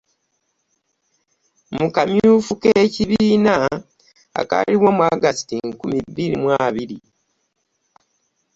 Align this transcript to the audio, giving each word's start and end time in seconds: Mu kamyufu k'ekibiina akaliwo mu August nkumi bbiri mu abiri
Mu 1.77 1.87
kamyufu 1.95 2.53
k'ekibiina 2.61 3.55
akaliwo 4.41 4.89
mu 4.97 5.01
August 5.11 5.47
nkumi 5.67 5.97
bbiri 6.07 6.35
mu 6.43 6.49
abiri 6.65 6.97